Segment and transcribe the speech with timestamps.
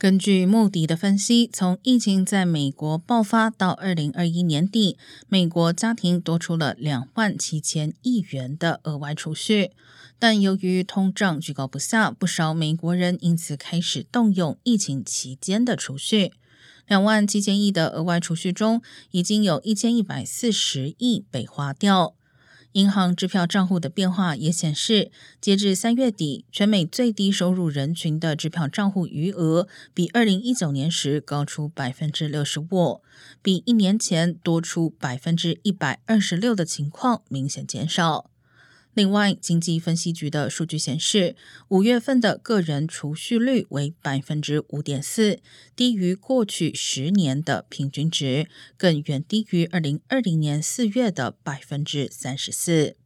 [0.00, 4.96] 根据穆迪的分析，从疫情在美国爆发到二零二一年底，
[5.28, 9.72] 美国家庭多出了两万七千亿元的额外储蓄。
[10.18, 16.32] 但由于通胀居高不下，不少美国人因此开始动用疫情期间的储蓄。
[16.86, 18.80] 两万七千亿的额外储蓄中，
[19.10, 22.14] 已经有一千一百四十亿被花掉。
[22.72, 25.10] 银行支票账户的变化也显示，
[25.40, 33.02] 截至三月底，全美最低收入人群的支票账户余额比二零一九年时高出百分之六十五，
[33.42, 38.29] 比一年前多出百分之一百二十六的情况明显减少。
[38.94, 41.36] 另外，经济分析局的数据显示，
[41.68, 45.40] 五月份的个人储蓄率为百分之五点四，
[45.76, 52.96] 低于过去十年的平均值，更远低于二零二零年四月的百分之三十四。